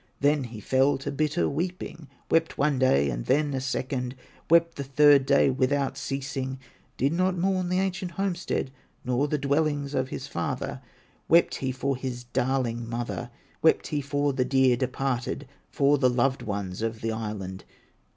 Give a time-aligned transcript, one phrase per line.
[0.19, 4.15] Then he fell to bitter weeping, Wept one day and then a second,
[4.49, 6.57] Wept the third day without ceasing;
[6.97, 8.71] Did not mourn the ancient homestead,
[9.05, 10.81] Nor the dwellings of his father;
[11.29, 13.29] Wept he for his darling mother,
[13.61, 17.63] Wept he for the dear departed, For the loved ones of the island.